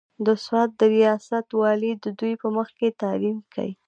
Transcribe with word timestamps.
د 0.25 0.27
سوات 0.43 0.69
د 0.79 0.81
رياست 0.95 1.47
والي 1.61 1.91
د 2.03 2.05
دوي 2.19 2.33
پۀ 2.41 2.47
مخکښې 2.55 2.89
تعليم 3.01 3.37
کښې 3.53 3.71